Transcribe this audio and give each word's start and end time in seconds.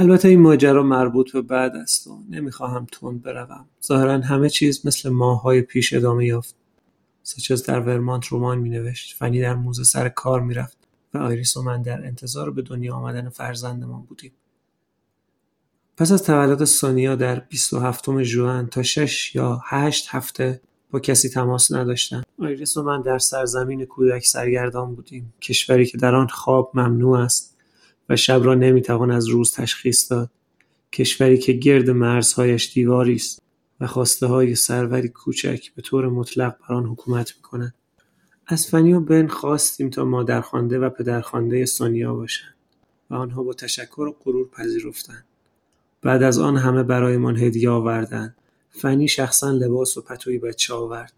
البته 0.00 0.28
این 0.28 0.40
ماجرا 0.40 0.82
مربوط 0.82 1.32
به 1.32 1.42
بعد 1.42 1.76
است 1.76 2.06
و 2.06 2.22
نمی‌خواهم 2.30 2.86
تند 2.92 3.22
بروم. 3.22 3.66
ظاهرا 3.86 4.20
همه 4.20 4.48
چیز 4.48 4.86
مثل 4.86 5.08
ماههای 5.08 5.62
پیش 5.62 5.92
ادامه 5.92 6.26
یافت 6.26 6.54
ساچز 7.22 7.62
در 7.62 7.80
ورمانت 7.80 8.32
رمان 8.32 8.58
مینوشت 8.58 9.16
فنی 9.16 9.40
در 9.40 9.54
موزه 9.54 9.84
سر 9.84 10.08
کار 10.08 10.40
می‌رفت 10.40 10.76
و 11.14 11.18
آیریس 11.18 11.56
و 11.56 11.62
من 11.62 11.82
در 11.82 12.06
انتظار 12.06 12.50
به 12.50 12.62
دنیا 12.62 12.94
آمدن 12.94 13.28
فرزندمان 13.28 14.02
بودیم. 14.02 14.32
پس 15.96 16.12
از 16.12 16.22
تولد 16.22 16.64
سونیا 16.64 17.16
در 17.16 17.40
27 17.40 18.22
ژوئن 18.22 18.66
تا 18.66 18.82
6 18.82 19.34
یا 19.34 19.60
8 19.64 20.08
هفته 20.10 20.60
با 20.90 21.00
کسی 21.00 21.28
تماس 21.28 21.72
نداشتم. 21.72 22.22
آیریس 22.38 22.76
و 22.76 22.82
من 22.82 23.02
در 23.02 23.18
سرزمین 23.18 23.84
کودک 23.84 24.26
سرگردان 24.26 24.94
بودیم. 24.94 25.34
کشوری 25.42 25.86
که 25.86 25.98
در 25.98 26.14
آن 26.14 26.26
خواب 26.26 26.70
ممنوع 26.74 27.18
است. 27.18 27.49
و 28.10 28.16
شب 28.16 28.40
را 28.44 28.54
نمی‌توان 28.54 29.10
از 29.10 29.28
روز 29.28 29.52
تشخیص 29.52 30.12
داد. 30.12 30.30
کشوری 30.92 31.38
که 31.38 31.52
گرد 31.52 31.90
مرزهایش 31.90 32.72
دیواری 32.72 33.14
است 33.14 33.42
و 33.80 33.86
خواسته 33.86 34.26
های 34.26 34.54
سروری 34.54 35.08
کوچک 35.08 35.74
به 35.74 35.82
طور 35.82 36.08
مطلق 36.08 36.56
بر 36.60 36.74
آن 36.74 36.84
حکومت 36.84 37.36
می‌کنند. 37.36 37.74
از 38.46 38.66
فنی 38.66 38.92
و 38.92 39.00
بن 39.00 39.26
خواستیم 39.26 39.90
تا 39.90 40.04
مادرخوانده 40.04 40.78
و 40.78 40.90
پدرخوانده 40.90 41.66
سونیا 41.66 42.14
باشند 42.14 42.54
و 43.10 43.14
آنها 43.14 43.42
با 43.42 43.52
تشکر 43.52 44.00
و 44.00 44.16
غرور 44.24 44.48
پذیرفتند. 44.48 45.24
بعد 46.02 46.22
از 46.22 46.38
آن 46.38 46.56
همه 46.56 46.82
برایمان 46.82 47.36
هدیه 47.36 47.70
آوردند. 47.70 48.36
فنی 48.70 49.08
شخصا 49.08 49.50
لباس 49.50 49.96
و 49.96 50.02
پتوی 50.02 50.38
بچه 50.38 50.74
آورد 50.74 51.12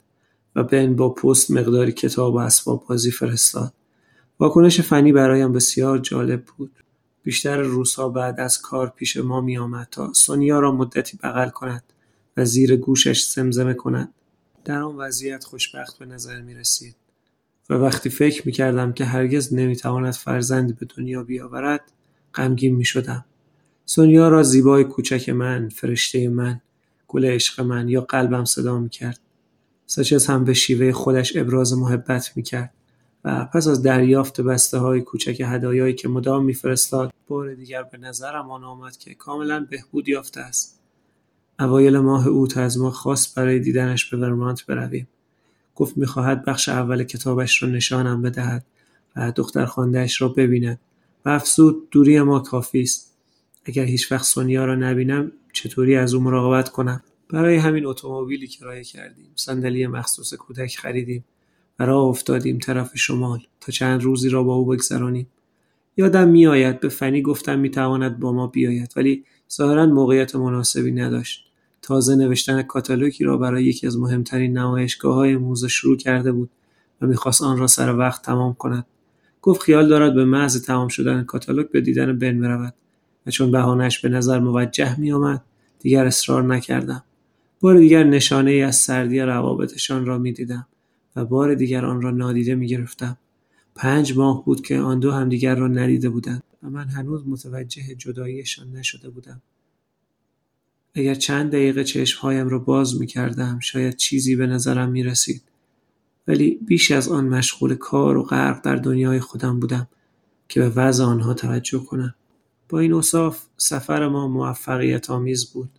و 0.57 0.65
بن 0.65 0.97
با 0.97 1.09
پست 1.09 1.51
مقداری 1.51 1.93
کتاب 1.93 2.35
و 2.35 2.39
اسباب 2.39 2.85
بازی 2.89 3.11
فرستاد. 3.11 3.73
واکنش 4.41 4.81
فنی 4.81 5.13
برایم 5.13 5.53
بسیار 5.53 5.99
جالب 5.99 6.45
بود. 6.45 6.82
بیشتر 7.23 7.61
روزها 7.61 8.09
بعد 8.09 8.41
از 8.41 8.61
کار 8.61 8.89
پیش 8.97 9.17
ما 9.17 9.41
می 9.41 9.59
آمد 9.59 9.89
تا 9.91 10.13
سونیا 10.13 10.61
را 10.61 10.73
مدتی 10.73 11.17
بغل 11.17 11.49
کند 11.49 11.83
و 12.37 12.45
زیر 12.45 12.77
گوشش 12.77 13.25
زمزمه 13.25 13.75
کند. 13.75 14.15
در 14.65 14.83
آن 14.83 14.97
وضعیت 14.97 15.45
خوشبخت 15.45 15.99
به 15.99 16.07
نظر 16.07 16.41
می 16.41 16.55
رسید 16.55 16.97
و 17.71 17.75
وقتی 17.75 18.11
فکر 18.11 18.47
می 18.47 18.53
کردم 18.53 18.93
که 18.93 19.05
هرگز 19.05 19.55
نمی 19.55 19.77
تواند 19.77 20.15
فرزندی 20.15 20.73
به 20.73 20.87
دنیا 20.97 21.23
بیاورد 21.23 21.93
غمگین 22.35 22.77
می 22.77 22.85
شدم 22.85 23.25
سونیا 23.87 24.29
را 24.29 24.43
زیبای 24.43 24.85
کوچک 24.85 25.29
من 25.29 25.69
فرشته 25.69 26.29
من 26.29 26.61
گل 27.09 27.25
عشق 27.25 27.61
من 27.61 27.89
یا 27.89 28.01
قلبم 28.01 28.45
صدا 28.45 28.79
می 28.79 28.89
کرد 28.89 29.21
ساچز 29.87 30.27
هم 30.27 30.45
به 30.45 30.55
شیوه 30.55 30.93
خودش 30.93 31.37
ابراز 31.37 31.73
محبت 31.73 32.33
می 32.37 32.43
کرد 32.43 32.75
و 33.25 33.45
پس 33.45 33.69
از 33.69 33.83
دریافت 33.83 34.41
بسته 34.41 34.79
های 34.79 35.01
کوچک 35.01 35.43
هدایایی 35.47 35.95
که 35.95 36.09
مدام 36.09 36.45
میفرستاد 36.45 37.13
بار 37.29 37.55
دیگر 37.55 37.83
به 37.83 37.99
نظرم 37.99 38.51
آن 38.51 38.65
آمد 38.65 38.97
که 38.97 39.15
کاملا 39.15 39.67
بهبود 39.71 40.09
یافته 40.09 40.41
است. 40.41 40.81
اوایل 41.61 41.99
ماه 41.99 42.29
اوت 42.29 42.57
از 42.57 42.79
ما 42.79 42.91
خواست 42.91 43.35
برای 43.35 43.59
دیدنش 43.59 44.11
به 44.11 44.17
ورمانت 44.17 44.67
برویم. 44.67 45.09
گفت 45.75 45.97
می‌خواهد 45.97 46.45
بخش 46.45 46.69
اول 46.69 47.05
کتابش 47.05 47.63
را 47.63 47.69
نشانم 47.69 48.23
بدهد 48.23 48.65
و 49.17 49.33
دختر 49.37 49.67
خاندهش 49.67 50.23
را 50.23 50.29
ببیند 50.29 50.81
و 51.25 51.29
افسود 51.29 51.91
دوری 51.91 52.23
ما 52.23 52.41
کافی 52.41 52.83
است. 52.83 53.15
اگر 53.65 53.85
هیچ 53.85 54.13
وقت 54.13 54.25
سونیا 54.25 54.65
را 54.65 54.75
نبینم 54.75 55.33
چطوری 55.53 55.97
از 55.97 56.15
او 56.15 56.21
مراقبت 56.21 56.69
کنم؟ 56.69 57.03
برای 57.31 57.57
همین 57.57 57.87
اتومبیلی 57.87 58.47
کرایه 58.47 58.85
کردیم. 58.85 59.31
صندلی 59.35 59.87
مخصوص 59.87 60.35
کودک 60.35 60.77
خریدیم. 60.77 61.25
راه 61.87 62.05
افتادیم 62.05 62.59
طرف 62.59 62.91
شمال 62.95 63.41
تا 63.61 63.73
چند 63.73 64.03
روزی 64.03 64.29
را 64.29 64.43
با 64.43 64.55
او 64.55 64.67
بگذرانیم. 64.67 65.27
یادم 65.97 66.29
میآید 66.29 66.81
به 66.81 66.89
فنی 66.89 67.23
گفتم 67.23 67.59
می‌تواند 67.59 68.19
با 68.19 68.33
ما 68.33 68.47
بیاید 68.47 68.93
ولی 68.97 69.25
ظاهرا 69.53 69.87
موقعیت 69.87 70.37
مناسبی 70.37 70.93
نداشت. 70.93 71.45
تازه 71.83 72.17
نوشتن 72.17 72.63
کاتالوگی 72.63 73.25
را 73.25 73.37
برای 73.37 73.65
یکی 73.65 73.87
از 73.87 73.99
مهمترین 73.99 74.59
نمایشگاه 74.59 75.15
های 75.15 75.37
موزه 75.37 75.69
شروع 75.69 75.97
کرده 75.97 76.33
بود 76.33 76.51
و 77.01 77.07
می‌خواست 77.07 77.43
آن 77.43 77.59
را 77.59 77.67
سر 77.67 77.97
وقت 77.97 78.23
تمام 78.23 78.55
کند. 78.55 78.87
گفت 79.43 79.63
خیال 79.63 79.89
دارد 79.89 80.15
به 80.15 80.25
محض 80.25 80.63
تمام 80.63 80.89
شدن 80.89 81.25
کاتالوگ 81.25 81.71
به 81.71 81.81
دیدن 81.81 82.19
بن 82.19 82.41
برود 82.41 82.75
و 83.27 83.31
چون 83.31 83.51
بهانهش 83.51 83.99
به 83.99 84.09
نظر 84.09 84.39
موجه 84.39 85.01
میآمد 85.01 85.43
دیگر 85.81 86.07
اصرار 86.07 86.43
نکردم. 86.43 87.05
بار 87.61 87.79
دیگر 87.79 88.05
نشانه 88.05 88.51
ای 88.51 88.63
از 88.63 88.77
سردی 88.77 89.21
روابطشان 89.21 90.07
را 90.07 90.19
می‌دیدم. 90.19 90.67
و 91.17 91.25
بار 91.25 91.55
دیگر 91.55 91.85
آن 91.85 92.03
را 92.03 92.11
نادیده 92.11 92.55
می‌گرفتم 92.55 93.19
پنج 93.75 94.17
ماه 94.17 94.45
بود 94.45 94.61
که 94.61 94.79
آن 94.79 94.99
دو 94.99 95.11
همدیگر 95.13 95.55
را 95.55 95.69
ندیده 95.69 96.09
بودند 96.09 96.43
و 96.63 96.71
من 96.71 96.89
هنوز 96.89 97.23
متوجه 97.27 97.95
جداییشان 97.95 98.73
نشده 98.73 99.11
بودم 99.11 99.43
اگر 100.95 101.15
چند 101.15 101.51
دقیقه 101.51 101.85
چشمهایم 101.85 102.49
را 102.49 102.59
باز 102.59 103.01
می 103.01 103.07
کردم 103.07 103.59
شاید 103.59 103.97
چیزی 103.97 104.37
به 104.37 104.47
نظرم 104.47 104.91
می 104.91 105.03
رسید. 105.03 105.43
ولی 106.29 106.59
بیش 106.67 106.91
از 106.91 107.09
آن 107.09 107.29
مشغول 107.29 107.75
کار 107.75 108.17
و 108.17 108.23
غرق 108.23 108.65
در 108.65 108.77
دنیای 108.77 109.21
خودم 109.21 109.61
بودم 109.61 109.89
که 110.49 110.61
به 110.61 110.69
وضع 110.69 111.05
آنها 111.05 111.35
توجه 111.35 111.79
کنم. 111.79 112.15
با 112.69 112.79
این 112.79 112.93
اصاف 112.93 113.43
سفر 113.57 114.09
ما 114.09 114.29
موفقیت 114.29 115.11
آمیز 115.11 115.53
بود. 115.53 115.71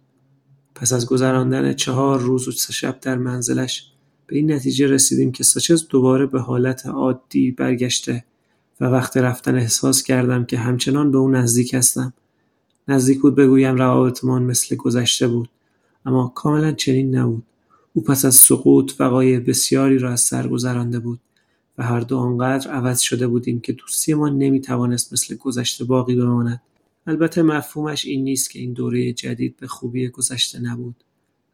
پس 0.76 0.94
از 0.94 1.06
گذراندن 1.06 1.74
چهار 1.74 2.20
روز 2.20 2.48
و 2.48 2.52
سه 2.52 2.74
شب 2.74 3.00
در 3.00 3.18
منزلش 3.18 3.93
به 4.34 4.40
این 4.40 4.52
نتیجه 4.52 4.88
رسیدیم 4.88 5.32
که 5.32 5.44
ساچز 5.44 5.88
دوباره 5.88 6.26
به 6.26 6.40
حالت 6.40 6.86
عادی 6.86 7.52
برگشته 7.52 8.24
و 8.82 8.86
وقت 8.86 9.18
رفتن 9.18 9.56
احساس 9.56 10.04
کردم 10.04 10.46
که 10.46 10.58
همچنان 10.58 11.12
به 11.12 11.18
او 11.18 11.32
نزدیک 11.32 11.74
هستم. 11.74 12.14
نزدیک 12.88 13.22
بود 13.22 13.36
بگویم 13.36 13.76
روابطمان 13.76 14.44
مثل 14.44 14.76
گذشته 14.76 15.28
بود 15.28 15.50
اما 16.06 16.32
کاملا 16.36 16.72
چنین 16.72 17.16
نبود. 17.16 17.44
او 17.94 18.04
پس 18.04 18.26
از 18.26 18.36
سقوط 18.36 18.94
وقایع 19.00 19.40
بسیاری 19.40 19.98
را 20.00 20.12
از 20.12 20.22
سر 20.22 20.48
گذرانده 20.48 21.00
بود 21.00 21.20
و 21.78 21.84
هر 21.84 22.00
دو 22.00 22.18
آنقدر 22.18 22.72
عوض 22.72 23.00
شده 23.00 23.28
بودیم 23.28 23.60
که 23.60 23.74
دوستیمان 23.74 24.38
نمی‌توانست 24.38 25.14
مثل 25.14 25.36
گذشته 25.36 25.84
باقی 25.84 26.16
بماند. 26.16 26.62
البته 27.08 27.42
مفهومش 27.42 28.06
این 28.06 28.24
نیست 28.24 28.52
که 28.52 28.60
این 28.60 28.74
دوره 28.74 29.14
جدید 29.14 29.58
به 29.58 29.68
خوبی 29.68 30.08
گذشته 30.08 30.60
نبود. 30.60 30.96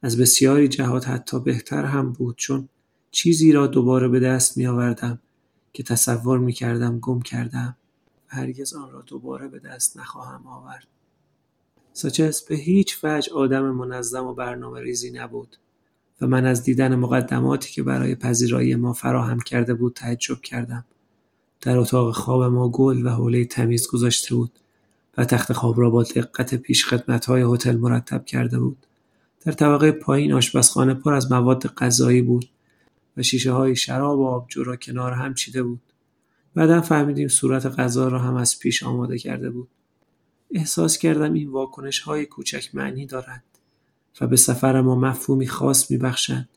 از 0.02 0.18
بسیاری 0.18 0.68
جهات 0.68 1.08
حتی 1.08 1.40
بهتر 1.40 1.86
هم 1.86 2.12
بود 2.12 2.36
چون 2.38 2.70
چیزی 3.12 3.52
را 3.52 3.68
دوباره 3.68 4.08
به 4.08 4.20
دست 4.20 4.58
می 4.58 4.68
آوردم 4.68 5.20
که 5.74 5.84
تصور 5.84 6.40
می 6.40 6.54
کردم 6.54 7.00
گم 7.00 7.22
کردم 7.22 7.76
و 8.32 8.36
هرگز 8.36 8.74
آن 8.74 8.92
را 8.92 9.02
دوباره 9.02 9.48
به 9.48 9.60
دست 9.60 9.98
نخواهم 9.98 10.48
آورد. 10.48 10.88
ساچس 11.94 12.42
به 12.42 12.56
هیچ 12.56 12.98
وجه 13.04 13.34
آدم 13.34 13.72
منظم 13.72 14.26
و 14.26 14.34
برنامه 14.34 14.82
ریزی 14.82 15.12
نبود 15.12 15.58
و 16.22 16.28
من 16.28 16.46
از 16.46 16.64
دیدن 16.64 16.96
مقدماتی 16.96 17.74
که 17.74 17.84
برای 17.84 18.16
پذیرایی 18.16 18.76
ما 18.76 18.94
فراهم 18.94 19.40
کرده 19.40 19.74
بود 19.74 19.94
تعجب 19.94 20.42
کردم. 20.42 20.86
در 21.62 21.78
اتاق 21.78 22.16
خواب 22.16 22.44
ما 22.44 22.70
گل 22.70 23.06
و 23.06 23.10
حوله 23.10 23.46
تمیز 23.46 23.88
گذاشته 23.88 24.36
بود 24.36 24.52
و 25.18 25.26
تخت 25.26 25.54
خواب 25.54 25.80
را 25.80 25.90
با 25.90 26.04
دقت 26.04 26.56
پیش 26.56 26.86
خدمت 26.86 27.26
های 27.26 27.46
هتل 27.54 27.78
مرتب 27.78 28.26
کرده 28.26 28.60
بود. 28.60 28.86
در 29.46 29.52
طبقه 29.52 29.92
پایین 29.92 30.34
آشپزخانه 30.34 30.94
پر 30.94 31.14
از 31.14 31.32
مواد 31.32 31.68
غذایی 31.68 32.22
بود 32.22 32.50
و 33.18 33.24
شیشه 33.24 33.52
های 33.52 33.76
شراب 33.76 34.20
و 34.20 34.26
آبجو 34.26 34.64
را 34.64 34.76
کنار 34.76 35.12
هم 35.12 35.34
چیده 35.34 35.64
بود. 35.64 35.82
بعدا 36.56 36.82
فهمیدیم 36.82 37.28
صورت 37.28 37.66
غذا 37.66 38.08
را 38.08 38.20
هم 38.20 38.36
از 38.36 38.60
پیش 38.60 38.84
آماده 38.84 39.18
کرده 39.18 39.50
بود. 39.50 39.68
احساس 40.52 40.98
کردم 40.98 41.34
این 41.34 41.50
واکنش 41.50 42.00
های 42.00 42.26
کوچک 42.26 42.76
معنی 42.76 43.06
دارند 43.06 43.44
و 44.22 44.28
به 44.28 44.36
سفر 44.36 44.82
ما 44.82 44.96
مفهومی 44.96 45.48
خاص 45.48 45.92
بخشند. 45.92 46.50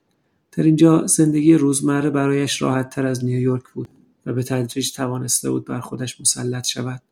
در 0.52 0.62
اینجا 0.62 1.06
زندگی 1.06 1.54
روزمره 1.54 2.10
برایش 2.10 2.62
راحت 2.62 2.90
تر 2.90 3.06
از 3.06 3.24
نیویورک 3.24 3.64
بود 3.74 3.88
و 4.26 4.32
به 4.32 4.42
تدریج 4.42 4.92
توانسته 4.92 5.50
بود 5.50 5.64
بر 5.64 5.80
خودش 5.80 6.20
مسلط 6.20 6.66
شود. 6.66 7.02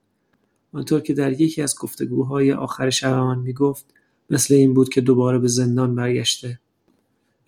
آنطور 0.72 1.00
که 1.00 1.14
در 1.14 1.41
یکی 1.41 1.62
از 1.62 1.78
گفتگوهای 1.78 2.53
آخر 2.53 2.91
شبمان 2.91 3.39
می 3.39 3.53
گفت 3.53 3.94
مثل 4.30 4.54
این 4.54 4.74
بود 4.74 4.88
که 4.88 5.00
دوباره 5.00 5.38
به 5.38 5.48
زندان 5.48 5.94
برگشته. 5.94 6.60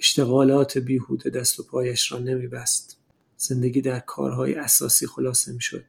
اشتغالات 0.00 0.78
بیهوده 0.78 1.30
دست 1.30 1.60
و 1.60 1.62
پایش 1.62 2.12
را 2.12 2.18
نمیبست. 2.18 2.96
زندگی 3.36 3.80
در 3.80 4.00
کارهای 4.00 4.54
اساسی 4.54 5.06
خلاصه 5.06 5.52
می‌شد 5.52 5.84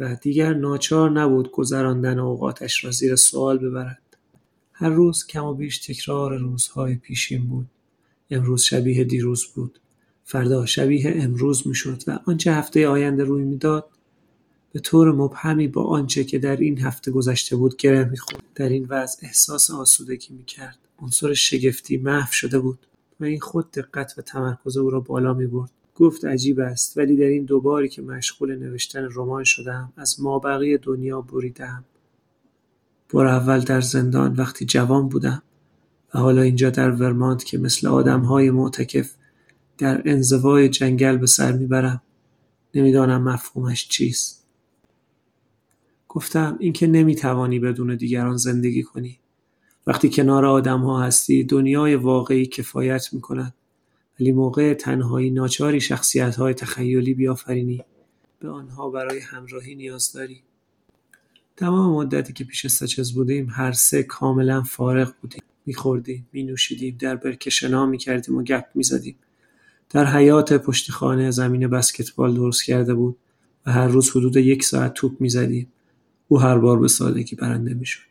و 0.00 0.16
دیگر 0.22 0.54
ناچار 0.54 1.10
نبود 1.10 1.50
گذراندن 1.50 2.18
اوقاتش 2.18 2.84
را 2.84 2.90
زیر 2.90 3.16
سوال 3.16 3.58
ببرد. 3.58 4.02
هر 4.72 4.90
روز 4.90 5.26
کم 5.26 5.44
و 5.44 5.54
بیش 5.54 5.78
تکرار 5.78 6.38
روزهای 6.38 6.94
پیشین 6.94 7.46
بود. 7.46 7.66
امروز 8.30 8.62
شبیه 8.62 9.04
دیروز 9.04 9.44
بود. 9.54 9.80
فردا 10.24 10.66
شبیه 10.66 11.14
امروز 11.16 11.66
می‌شد 11.66 12.02
و 12.06 12.18
آنچه 12.24 12.52
هفته 12.52 12.88
آینده 12.88 13.24
روی 13.24 13.44
می‌داد 13.44 13.88
به 14.76 14.80
طور 14.80 15.12
مبهمی 15.12 15.68
با 15.68 15.84
آنچه 15.84 16.24
که 16.24 16.38
در 16.38 16.56
این 16.56 16.78
هفته 16.78 17.10
گذشته 17.10 17.56
بود 17.56 17.76
گره 17.76 18.04
می‌خورد. 18.04 18.42
در 18.54 18.68
این 18.68 18.86
وضع 18.88 19.26
احساس 19.26 19.70
آسودگی 19.70 20.34
می‌کرد. 20.34 20.78
عنصر 20.98 21.34
شگفتی 21.34 21.96
محو 21.96 22.32
شده 22.32 22.58
بود 22.58 22.86
و 23.20 23.24
این 23.24 23.40
خود 23.40 23.70
دقت 23.70 24.14
و 24.18 24.22
تمرکز 24.22 24.76
او 24.76 24.90
را 24.90 25.00
بالا 25.00 25.34
می‌برد. 25.34 25.70
گفت 25.94 26.24
عجیب 26.24 26.60
است 26.60 26.98
ولی 26.98 27.16
در 27.16 27.24
این 27.24 27.44
دوباری 27.44 27.88
که 27.88 28.02
مشغول 28.02 28.56
نوشتن 28.56 29.08
رمان 29.14 29.44
شدم 29.44 29.92
از 29.96 30.20
مابقی 30.20 30.78
دنیا 30.78 31.20
بریدم 31.20 31.84
بار 33.10 33.26
اول 33.26 33.60
در 33.60 33.80
زندان 33.80 34.32
وقتی 34.32 34.64
جوان 34.64 35.08
بودم 35.08 35.42
و 36.14 36.18
حالا 36.18 36.42
اینجا 36.42 36.70
در 36.70 36.90
ورمانت 36.90 37.44
که 37.44 37.58
مثل 37.58 37.86
آدمهای 37.86 38.50
معتکف 38.50 39.14
در 39.78 40.02
انزوای 40.04 40.68
جنگل 40.68 41.16
به 41.16 41.26
سر 41.26 41.52
می‌برم 41.52 42.02
نمی‌دانم 42.74 43.22
مفهومش 43.22 43.88
چیست. 43.88 44.45
گفتم 46.08 46.56
اینکه 46.60 46.86
نمی‌توانی 46.86 47.58
بدون 47.58 47.96
دیگران 47.96 48.36
زندگی 48.36 48.82
کنی. 48.82 49.18
وقتی 49.86 50.10
کنار 50.10 50.44
آدمها 50.44 51.02
هستی 51.02 51.44
دنیای 51.44 51.94
واقعی 51.94 52.46
کفایت 52.46 53.08
می‌کند. 53.12 53.54
ولی 54.20 54.32
موقع 54.32 54.74
تنهایی 54.74 55.30
ناچاری 55.30 55.80
های 56.38 56.54
تخیلی 56.54 57.14
بیافرینی. 57.14 57.84
به 58.40 58.48
آنها 58.50 58.90
برای 58.90 59.18
همراهی 59.18 59.74
نیاز 59.74 60.12
داری. 60.12 60.42
تمام 61.56 61.96
مدتی 61.96 62.32
که 62.32 62.44
پیش 62.44 62.66
سچز 62.66 63.12
بودیم 63.12 63.48
هر 63.50 63.72
سه 63.72 64.02
کاملا 64.02 64.62
فارغ 64.62 65.12
بودیم. 65.22 65.42
میخوردیم 65.66 66.26
مینوشیدیم 66.32 66.96
در 67.00 67.16
برکه 67.16 67.50
شنا 67.50 67.86
می‌کردیم 67.86 68.36
و 68.36 68.42
گپ 68.42 68.64
می‌زدیم. 68.74 69.16
در 69.90 70.06
حیات 70.06 70.52
پشت 70.52 70.90
خانه 70.90 71.30
زمین 71.30 71.68
بسکتبال 71.68 72.34
درست 72.34 72.64
کرده 72.64 72.94
بود 72.94 73.16
و 73.66 73.72
هر 73.72 73.88
روز 73.88 74.10
حدود 74.10 74.36
یک 74.36 74.64
ساعت 74.64 74.94
توپ 74.94 75.20
می‌زدیم. 75.20 75.72
او 76.28 76.40
هر 76.40 76.58
بار 76.58 76.78
به 76.78 76.88
سادگی 76.88 77.36
برنده 77.36 77.74
می‌شد. 77.74 78.06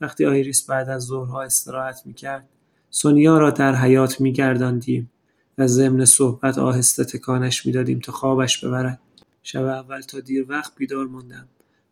وقتی 0.00 0.26
آیریس 0.26 0.66
بعد 0.66 0.88
از 0.88 1.02
ظهرها 1.02 1.42
استراحت 1.42 2.02
می‌کرد 2.04 2.48
سونیا 2.90 3.38
را 3.38 3.50
در 3.50 3.74
حیات 3.74 4.20
میگرداندیم 4.20 5.10
و 5.58 5.66
ضمن 5.66 6.04
صحبت 6.04 6.58
آهسته 6.58 7.04
تکانش 7.04 7.66
می‌دادیم 7.66 7.98
تا 7.98 8.12
خوابش 8.12 8.64
ببرد. 8.64 9.00
شب 9.42 9.64
اول 9.64 10.00
تا 10.00 10.20
دیر 10.20 10.46
وقت 10.48 10.72
بیدار 10.76 11.06
ماندم 11.06 11.48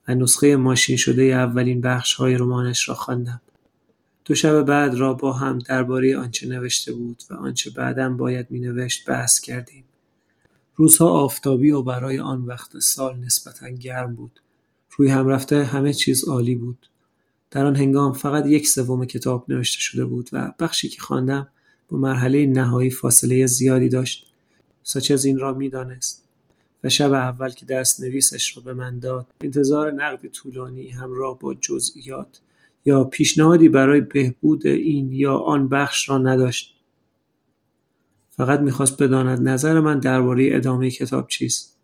و 0.08 0.14
نسخه 0.14 0.56
ماشین 0.56 0.96
شده 0.96 1.22
اولین 1.22 1.80
بخش 1.80 2.14
های 2.14 2.34
رمانش 2.34 2.88
را 2.88 2.94
خواندم. 2.94 3.40
دو 4.24 4.34
شب 4.34 4.62
بعد 4.62 4.94
را 4.94 5.14
با 5.14 5.32
هم 5.32 5.58
درباره 5.58 6.19
آنچه 6.19 6.48
نوشته 6.48 6.92
بود 6.92 7.22
و 7.30 7.34
آنچه 7.34 7.70
بعدا 7.70 8.10
باید 8.10 8.46
مینوشت 8.50 9.08
بحث 9.08 9.40
کردیم. 9.40 9.84
روزها 10.76 11.10
آفتابی 11.10 11.70
و 11.70 11.82
برای 11.82 12.19
آن 12.19 12.42
وقت 12.42 12.78
سال 12.78 13.19
نسبتا 13.19 13.69
گرم 13.69 14.14
بود. 14.14 14.40
روی 14.97 15.09
هم 15.09 15.27
رفته 15.29 15.65
همه 15.65 15.93
چیز 15.93 16.29
عالی 16.29 16.55
بود. 16.55 16.89
در 17.50 17.67
آن 17.67 17.77
هنگام 17.77 18.12
فقط 18.12 18.47
یک 18.47 18.69
سوم 18.69 19.05
کتاب 19.05 19.44
نوشته 19.49 19.81
شده 19.81 20.05
بود 20.05 20.31
و 20.33 20.53
بخشی 20.59 20.89
که 20.89 21.00
خواندم 21.00 21.49
با 21.89 21.99
مرحله 21.99 22.47
نهایی 22.47 22.91
فاصله 22.91 23.47
زیادی 23.47 23.89
داشت. 23.89 24.27
ساچز 24.83 25.25
این 25.25 25.39
را 25.39 25.55
می‌دانست. 25.55 26.25
و 26.85 26.89
شب 26.89 27.12
اول 27.12 27.50
که 27.50 27.67
دست 27.67 28.00
نویسش 28.00 28.56
را 28.56 28.62
به 28.62 28.75
من 28.75 28.99
داد 28.99 29.27
انتظار 29.41 29.93
نقد 29.93 30.27
طولانی 30.27 30.89
همراه 30.89 31.39
با 31.39 31.55
جزئیات 31.55 32.41
یا 32.85 33.05
پیشنهادی 33.05 33.69
برای 33.69 34.00
بهبود 34.00 34.67
این 34.67 35.12
یا 35.12 35.37
آن 35.37 35.69
بخش 35.69 36.09
را 36.09 36.19
نداشت. 36.19 36.77
فقط 38.31 38.61
می‌خواست 38.61 39.03
بداند 39.03 39.49
نظر 39.49 39.81
من 39.81 39.99
درباره 39.99 40.49
ادامه 40.53 40.91
کتاب 40.91 41.29
چیست. 41.29 41.79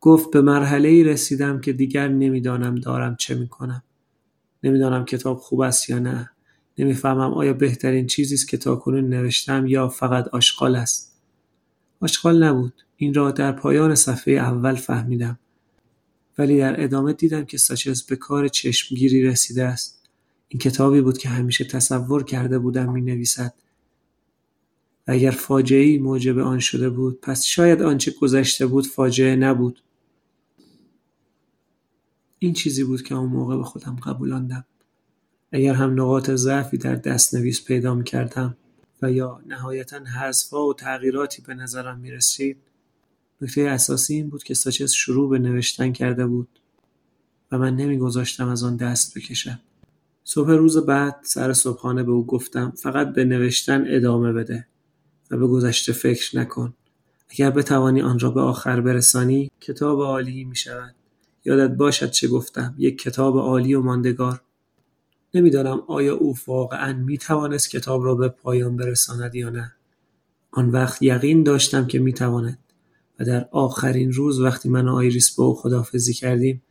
گفت 0.00 0.30
به 0.30 0.40
مرحله 0.40 0.88
ای 0.88 1.04
رسیدم 1.04 1.60
که 1.60 1.72
دیگر 1.72 2.08
نمی‌دانم 2.08 2.74
دارم 2.74 3.16
چه 3.16 3.34
می‌کنم. 3.34 3.82
نمی‌دانم 4.62 5.04
کتاب 5.04 5.38
خوب 5.38 5.60
است 5.60 5.90
یا 5.90 5.98
نه. 5.98 6.30
نمی‌فهمم 6.78 7.34
آیا 7.34 7.52
بهترین 7.52 8.06
چیزی 8.06 8.34
است 8.34 8.48
که 8.48 8.56
تاکنون 8.56 9.08
نوشتم 9.08 9.66
یا 9.66 9.88
فقط 9.88 10.28
آشغال 10.28 10.76
است. 10.76 11.16
آشغال 12.00 12.44
نبود. 12.44 12.72
این 12.96 13.14
را 13.14 13.30
در 13.30 13.52
پایان 13.52 13.94
صفحه 13.94 14.34
اول 14.34 14.74
فهمیدم. 14.74 15.38
ولی 16.38 16.58
در 16.58 16.84
ادامه 16.84 17.12
دیدم 17.12 17.44
که 17.44 17.58
ساچز 17.58 18.02
به 18.02 18.16
کار 18.16 18.48
چشمگیری 18.48 19.22
رسیده 19.22 19.64
است. 19.64 20.08
این 20.48 20.60
کتابی 20.60 21.00
بود 21.00 21.18
که 21.18 21.28
همیشه 21.28 21.64
تصور 21.64 22.24
کرده 22.24 22.58
بودم 22.58 22.92
می 22.92 23.00
نویسد 23.00 23.54
اگر 25.06 25.30
فاجعه 25.30 25.98
موجب 25.98 26.38
آن 26.38 26.58
شده 26.58 26.90
بود 26.90 27.20
پس 27.20 27.44
شاید 27.44 27.82
آنچه 27.82 28.10
گذشته 28.20 28.66
بود 28.66 28.86
فاجعه 28.86 29.36
نبود. 29.36 29.82
این 32.42 32.52
چیزی 32.52 32.84
بود 32.84 33.02
که 33.02 33.14
آن 33.14 33.26
موقع 33.26 33.56
به 33.56 33.62
خودم 33.62 33.96
قبولاندم 33.96 34.64
اگر 35.52 35.74
هم 35.74 36.00
نقاط 36.00 36.30
ضعفی 36.30 36.78
در 36.78 36.94
دست 36.94 37.34
نویس 37.34 37.64
پیدا 37.64 37.94
می 37.94 38.04
کردم 38.04 38.56
و 39.02 39.12
یا 39.12 39.40
نهایتا 39.46 40.04
حذفها 40.04 40.66
و 40.66 40.74
تغییراتی 40.74 41.42
به 41.42 41.54
نظرم 41.54 41.98
می 41.98 42.10
رسید 42.10 42.56
نکته 43.40 43.60
اساسی 43.60 44.14
این 44.14 44.28
بود 44.28 44.42
که 44.42 44.54
ساچس 44.54 44.92
شروع 44.92 45.30
به 45.30 45.38
نوشتن 45.38 45.92
کرده 45.92 46.26
بود 46.26 46.48
و 47.52 47.58
من 47.58 47.76
نمیگذاشتم 47.76 48.48
از 48.48 48.62
آن 48.62 48.76
دست 48.76 49.18
بکشم. 49.18 49.60
صبح 50.24 50.50
روز 50.50 50.76
بعد 50.76 51.16
سر 51.22 51.52
صبحانه 51.52 52.02
به 52.02 52.12
او 52.12 52.26
گفتم 52.26 52.70
فقط 52.70 53.12
به 53.12 53.24
نوشتن 53.24 53.84
ادامه 53.88 54.32
بده 54.32 54.66
و 55.30 55.36
به 55.36 55.46
گذشته 55.46 55.92
فکر 55.92 56.38
نکن. 56.38 56.74
اگر 57.28 57.50
بتوانی 57.50 58.02
آن 58.02 58.18
را 58.18 58.30
به 58.30 58.40
آخر 58.40 58.80
برسانی 58.80 59.50
کتاب 59.60 60.00
عالی 60.00 60.44
می 60.44 60.56
شود 60.56 60.94
یادت 61.44 61.76
باشد 61.76 62.10
چه 62.10 62.28
گفتم 62.28 62.74
یک 62.78 62.98
کتاب 63.02 63.36
عالی 63.36 63.74
و 63.74 63.80
ماندگار. 63.80 64.42
نمی‌دانم 65.34 65.82
آیا 65.88 66.14
او 66.14 66.36
واقعا 66.46 66.92
می 66.92 67.18
توانست 67.18 67.70
کتاب 67.70 68.04
را 68.04 68.14
به 68.14 68.28
پایان 68.28 68.76
برساند 68.76 69.34
یا 69.34 69.50
نه. 69.50 69.72
آن 70.50 70.70
وقت 70.70 71.02
یقین 71.02 71.42
داشتم 71.42 71.86
که 71.86 71.98
می 71.98 72.12
تواند 72.12 72.58
و 73.20 73.24
در 73.24 73.48
آخرین 73.50 74.12
روز 74.12 74.40
وقتی 74.40 74.68
من 74.68 74.88
و 74.88 74.94
آیریس 74.94 75.34
با 75.34 75.44
او 75.44 75.54
خدافزی 75.54 76.14
کردیم 76.14 76.62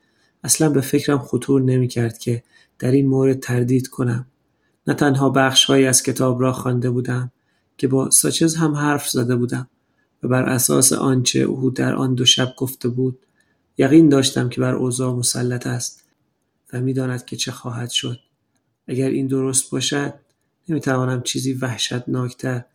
اصلا 0.44 0.70
به 0.70 0.82
فکرم 0.82 1.20
خطور 1.20 1.62
نمی 1.62 1.88
کرد 1.88 2.18
که 2.18 2.44
در 2.80 2.92
این 2.92 3.08
مورد 3.08 3.40
تردید 3.40 3.88
کنم. 3.88 4.26
نه 4.88 4.94
تنها 4.94 5.30
بخشهایی 5.30 5.86
از 5.86 6.04
کتاب 6.04 6.42
را 6.42 6.54
خوانده 6.54 6.90
بودم 6.90 7.32
که 7.78 7.88
با 7.88 8.10
ساچز 8.10 8.56
هم 8.56 8.76
حرف 8.76 9.10
زده 9.10 9.36
بودم 9.36 9.68
و 10.24 10.28
بر 10.28 10.44
اساس 10.44 10.94
آنچه 10.94 11.40
او 11.40 11.70
در 11.70 11.96
آن 11.96 12.16
دو 12.16 12.26
شب 12.26 12.54
گفته 12.58 12.90
بود 12.90 13.20
یقین 13.80 14.10
داشتم 14.10 14.50
که 14.50 14.62
بر 14.62 14.76
اوضاع 14.76 15.14
مسلط 15.14 15.68
است. 15.68 16.04
و 16.74 16.82
می‌داند 16.82 17.26
که 17.26 17.36
چه 17.36 17.52
خواهد 17.52 17.90
شد. 17.90 18.20
اگر 18.88 19.10
این 19.10 19.28
درست 19.28 19.72
باشد 19.72 20.14
نمی‌توانم 20.70 21.22
چیزی 21.22 21.54
وحشتناکتر 21.54 22.66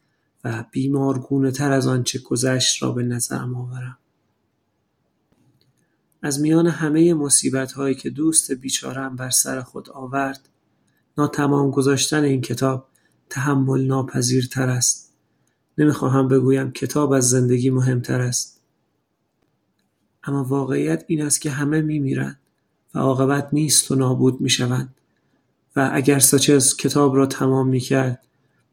و 0.44 0.64
بیمارگونه 0.70 1.50
تر 1.50 1.72
از 1.72 1.86
آنچه 1.86 2.18
گذشت 2.18 2.82
را 2.82 2.92
به 2.92 3.02
نظرم 3.02 3.54
آورم. 3.54 3.98
از 6.22 6.40
میان 6.40 6.66
همه 6.66 7.14
مصیبت 7.14 7.72
هایی 7.72 7.94
که 7.94 8.10
دوست 8.10 8.52
بیچارم 8.52 9.16
بر 9.16 9.30
سر 9.30 9.62
خود 9.62 9.90
آورد 9.90 10.48
ناتمام 11.18 11.70
گذاشتن 11.70 12.24
این 12.24 12.40
کتاب 12.40 12.88
تحمل 13.30 13.86
ناپذیرتر 13.86 14.68
است. 14.68 15.12
نمی‌خواهم 15.78 16.28
بگویم 16.28 16.70
کتاب 16.70 17.12
از 17.12 17.30
زندگی 17.30 17.70
مهمتر 17.70 18.20
است. 18.20 18.53
اما 20.26 20.44
واقعیت 20.44 21.04
این 21.06 21.22
است 21.22 21.40
که 21.40 21.50
همه 21.50 21.80
میمیرند 21.80 22.38
و 22.94 22.98
عاقبت 22.98 23.48
نیست 23.52 23.90
و 23.90 23.94
نابود 23.94 24.40
می‌شوند. 24.40 24.94
و 25.76 25.90
اگر 25.92 26.18
ساچز 26.18 26.76
کتاب 26.76 27.16
را 27.16 27.26
تمام 27.26 27.68
می‌کرد 27.68 28.24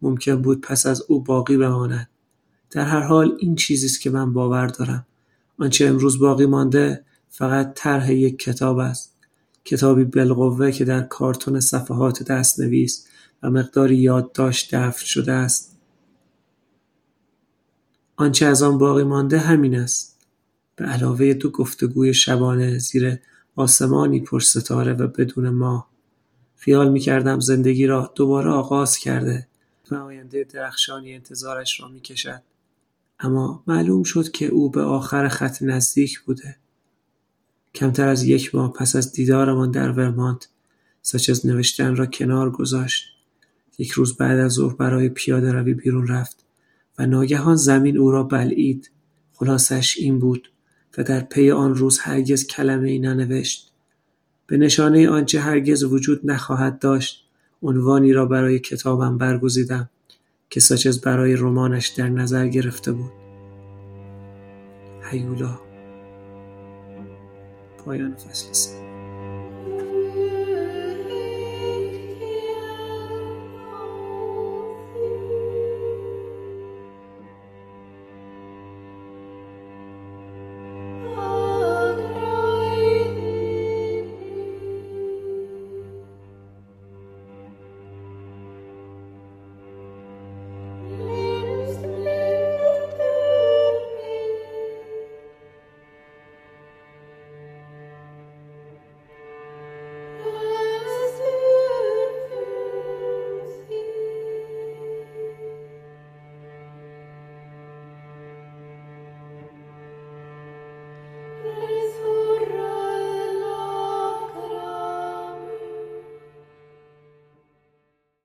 ممکن 0.01 0.41
بود 0.41 0.61
پس 0.61 0.85
از 0.85 1.01
او 1.07 1.23
باقی 1.23 1.57
بماند. 1.57 2.09
در 2.71 2.85
هر 2.85 2.99
حال 2.99 3.35
این 3.39 3.55
چیزی 3.55 3.85
است 3.85 4.01
که 4.01 4.09
من 4.09 4.33
باور 4.33 4.67
دارم. 4.67 5.05
آنچه 5.59 5.85
امروز 5.85 6.19
باقی 6.19 6.45
مانده 6.45 7.03
فقط 7.29 7.73
طرح 7.75 8.11
یک 8.11 8.39
کتاب 8.39 8.77
است. 8.77 9.15
کتابی 9.65 10.03
بالقوه 10.03 10.71
که 10.71 10.85
در 10.85 11.01
کارتون 11.01 11.59
صفحات 11.59 12.23
دستنویس 12.23 13.07
و 13.43 13.49
مقداری 13.49 13.97
یادداشت 13.97 14.75
دفن 14.75 15.05
شده 15.05 15.31
است. 15.31 15.77
آنچه 18.15 18.45
از 18.45 18.63
آن 18.63 18.77
باقی 18.77 19.03
مانده 19.03 19.39
همین 19.39 19.75
است. 19.75 20.20
به 20.75 20.85
علاوه 20.85 21.33
دو 21.33 21.49
گفتگوی 21.49 22.13
شبانه 22.13 22.77
زیر 22.77 23.19
آسمانی 23.55 24.19
پرستاره 24.19 24.93
و 24.93 25.07
بدون 25.07 25.49
ماه 25.49 25.91
خیال 26.57 26.91
می‌کردم 26.91 27.39
زندگی 27.39 27.87
را 27.87 28.11
دوباره 28.15 28.49
آغاز 28.49 28.97
کرده 28.97 29.47
و 29.91 29.95
آینده 29.95 30.43
درخشانی 30.43 31.13
انتظارش 31.13 31.81
را 31.81 31.87
می‌کشد. 31.87 32.41
اما 33.19 33.63
معلوم 33.67 34.03
شد 34.03 34.31
که 34.31 34.45
او 34.45 34.69
به 34.69 34.81
آخر 34.81 35.27
خط 35.27 35.61
نزدیک 35.61 36.19
بوده. 36.19 36.55
کمتر 37.75 38.07
از 38.07 38.23
یک 38.23 38.55
ماه 38.55 38.73
پس 38.73 38.95
از 38.95 39.11
دیدارمان 39.11 39.71
در 39.71 39.91
ورمانت 39.91 40.49
ساچز 41.01 41.45
نوشتن 41.45 41.95
را 41.95 42.05
کنار 42.05 42.51
گذاشت. 42.51 43.05
یک 43.77 43.91
روز 43.91 44.17
بعد 44.17 44.39
از 44.39 44.51
ظهر 44.51 44.75
برای 44.75 45.09
پیاده 45.09 45.51
روی 45.51 45.73
بیرون 45.73 46.07
رفت 46.07 46.45
و 46.99 47.05
ناگهان 47.05 47.55
زمین 47.55 47.97
او 47.97 48.11
را 48.11 48.23
بلعید. 48.23 48.91
خلاصش 49.33 49.97
این 49.97 50.19
بود. 50.19 50.51
و 50.97 51.03
در 51.03 51.19
پی 51.19 51.51
آن 51.51 51.75
روز 51.75 51.99
هرگز 51.99 52.47
کلمه 52.47 52.89
ای 52.89 52.99
ننوشت. 52.99 53.71
به 54.47 54.57
نشانه 54.57 55.09
آنچه 55.09 55.39
هرگز 55.39 55.83
وجود 55.83 56.21
نخواهد 56.23 56.79
داشت 56.79 57.25
عنوانی 57.63 58.13
را 58.13 58.25
برای 58.25 58.59
کتابم 58.59 59.17
برگزیدم 59.17 59.89
که 60.49 60.59
ساچز 60.59 61.01
برای 61.01 61.35
رمانش 61.35 61.87
در 61.87 62.09
نظر 62.09 62.47
گرفته 62.47 62.91
بود. 62.91 63.11
هیولا. 65.11 65.59
پایان 67.85 68.15
فصل 68.15 68.80